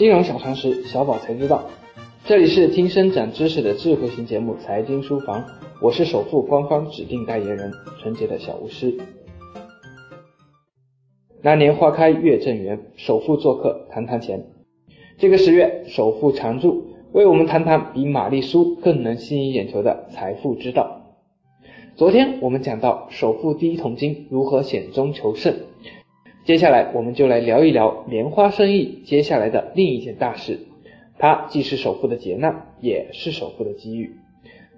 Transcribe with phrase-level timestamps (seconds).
[0.00, 1.62] 金融小常识，小宝才知道。
[2.24, 5.42] 这里是听声长知识的智慧型节目《财经书房》，
[5.82, 7.70] 我是首富官方指定代言人，
[8.00, 8.96] 纯洁的小巫师。
[11.42, 14.42] 那年花开月正圆，首富做客谈谈钱。
[15.18, 21.12] 这个十月，首富常驻，为我们谈谈比玛丽苏更能吸引眼球的财富之道。
[21.94, 25.54] 昨天我们讲到首富第一桶金如何险中求胜。
[26.50, 30.58] 接下来，我们就来聊一聊棉花生意接下来的另一件大事，
[31.16, 34.16] 它既是首富的劫难，也是首富的机遇。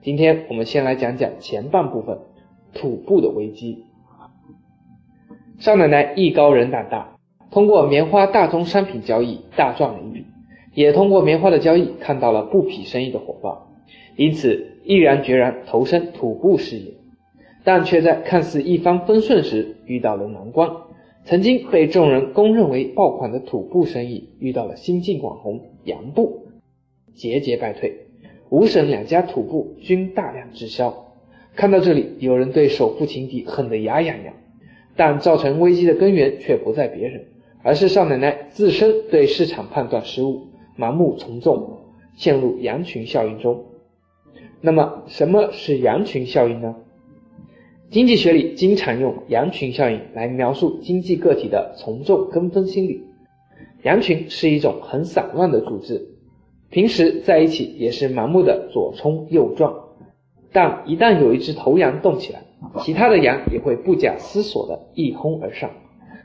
[0.03, 2.19] 今天我们先来讲讲前半部分，
[2.75, 3.87] 土布的危机。
[5.61, 7.17] 少奶奶艺高人胆大，
[7.51, 10.27] 通过棉花大宗商品交易大赚了一笔，
[10.75, 13.73] 也通过棉花的交易看到了布匹生意的火爆，
[14.17, 16.93] 因此毅然决然投身土布事业，
[17.65, 20.69] 但却在看似一帆风顺时遇到了难关。
[21.25, 26.49] 曾经被众人公认为爆款的土布生意，遇到了新晋网红杨布，
[27.15, 28.07] 节节败退。
[28.51, 31.15] 五省两家土布均大量滞销。
[31.55, 34.35] 看到这里，有人对首富情敌恨得牙痒痒，
[34.97, 37.25] 但造成危机的根源却不在别人，
[37.63, 41.79] 而是少奶奶自身对市场判断失误，盲目从众，
[42.17, 43.65] 陷入羊群效应中。
[44.61, 46.75] 那么，什么是羊群效应呢？
[47.93, 53.03] 经济学里经常用羊群效应来描述经济个体的从众跟风心理。
[53.83, 56.03] 羊群是一种很散乱的组织，
[56.71, 59.75] 平时在一起也是盲目的左冲右撞，
[60.53, 62.43] 但一旦有一只头羊动起来，
[62.81, 65.71] 其他的羊也会不假思索的一哄而上，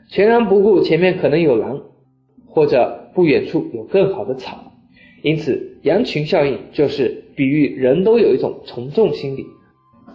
[0.10, 1.82] 全然不顾前面可能有狼，
[2.46, 4.72] 或者不远处有更好的草。
[5.22, 9.46] 因此，羊群效应就是比喻人都有一种从众心理。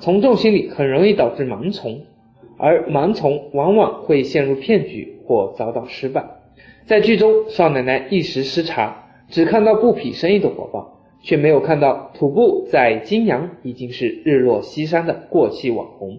[0.03, 2.01] 从众心理很容易导致盲从，
[2.59, 6.25] 而盲从往往会陷入骗局或遭到失败。
[6.87, 16.19] 在剧中，少奶奶一时失察，只看到布匹生意的火爆，却没有看到土布在金阳已经是日落西山的过气网红。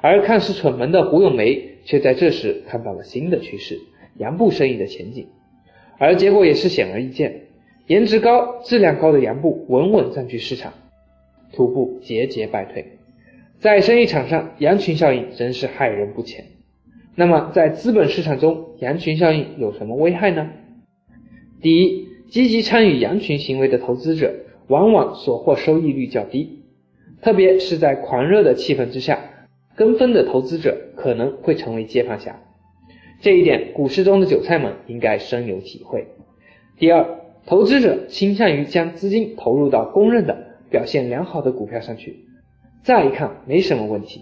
[0.00, 3.80] 而看似蠢萌的胡咏梅，却在这时看到了新的趋势——
[4.16, 5.26] 洋布生意的前景。
[5.98, 7.46] 而结果也是显而易见，
[7.88, 10.72] 颜值高、质量高的洋布稳稳占据市场。
[11.56, 12.98] 逐步节节败退，
[13.60, 16.44] 在生意场上，羊群效应真是害人不浅。
[17.14, 20.50] 那么，在资本市场中，羊群效应有什么危害呢？
[21.62, 24.34] 第一，积极参与羊群行为的投资者，
[24.68, 26.62] 往往所获收益率较低，
[27.22, 29.18] 特别是在狂热的气氛之下，
[29.74, 32.38] 跟风的投资者可能会成为接盘侠。
[33.22, 36.06] 这一点，股市中的韭菜们应该深有体会。
[36.76, 40.45] 第二，投资者倾向于将资金投入到公认的。
[40.76, 42.26] 表现良好的股票上去，
[42.84, 44.20] 乍一看没什么问题，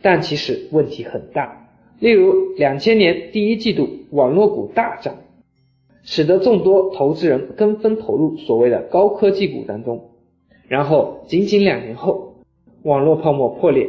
[0.00, 1.68] 但其实问题很大。
[1.98, 5.16] 例如，两千年第一季度网络股大涨，
[6.02, 10.08] 使得众多投资人跟风投入所谓的高科技股当中，
[10.66, 12.36] 然后仅仅两年后，
[12.84, 13.86] 网络泡沫破裂，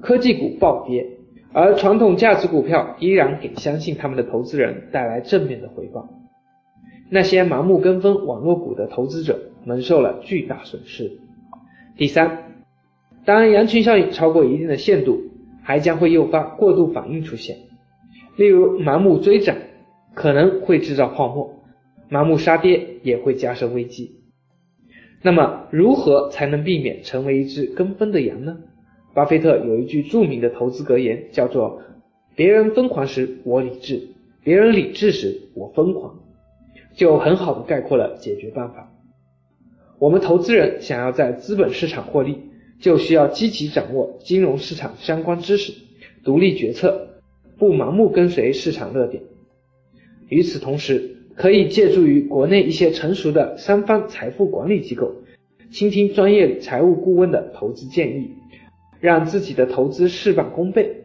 [0.00, 1.06] 科技股暴跌，
[1.52, 6.08] 而传统价值股票依然给相信他们的投资人带来正面的回报。
[7.10, 9.49] 那些盲目跟风网络股的投资者。
[9.64, 11.12] 蒙受了巨大损失。
[11.96, 12.64] 第三，
[13.24, 15.20] 当羊群效应超过一定的限度，
[15.62, 17.56] 还将会诱发过度反应出现。
[18.36, 19.56] 例如，盲目追涨
[20.14, 21.62] 可能会制造泡沫，
[22.10, 24.16] 盲目杀跌也会加深危机。
[25.22, 28.56] 那么，如何才能避免成为一只跟风的羊呢？
[29.12, 31.82] 巴菲特有一句著名的投资格言，叫做
[32.36, 34.00] “别人疯狂时我理智，
[34.42, 36.20] 别人理智时我疯狂”，
[36.94, 38.90] 就很好的概括了解决办法。
[40.00, 42.38] 我们投资人想要在资本市场获利，
[42.80, 45.74] 就需要积极掌握金融市场相关知识，
[46.24, 47.20] 独立决策，
[47.58, 49.22] 不盲目跟随市场热点。
[50.30, 55.16] 与此同时，可以借助于国内一些成熟的三方财富管理机构，
[55.70, 58.30] 倾听专业财务顾问的投资建议，
[59.00, 61.04] 让自己的投资事半功倍。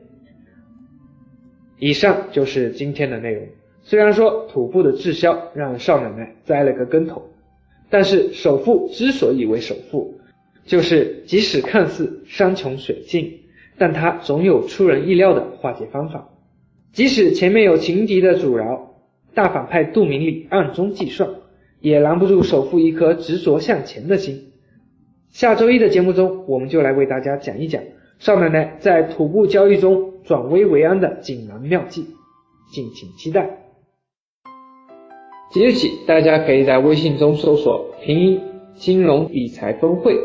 [1.79, 3.45] 以上就是今天的内容。
[3.83, 7.21] 虽然说土布的滞销让少奶奶栽了个跟头。
[7.89, 10.15] 但是首富之所以为首富，
[10.65, 13.41] 就是即使看似山穷水尽，
[13.77, 16.29] 但他总有出人意料的化解方法。
[16.91, 18.95] 即使前面有情敌的阻挠，
[19.33, 21.29] 大反派杜明礼暗中计算，
[21.79, 24.53] 也拦不住首富一颗执着向前的心。
[25.29, 27.83] 下周一的节目中，我们就来为大家讲一讲
[28.17, 32.05] 少奶奶在土布交易中转危为安的锦囊妙计，
[32.71, 33.64] 敬请期待。
[35.51, 38.41] 即日起，大家可以在微信中搜索“拼音
[38.75, 40.17] 金融理财峰会”，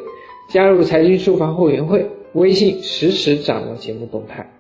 [0.48, 4.59] 加入财经书房会员会，微信实时掌握节目动态。